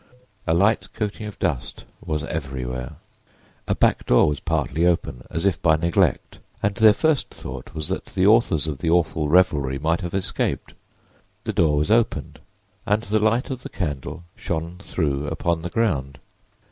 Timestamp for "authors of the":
8.25-8.89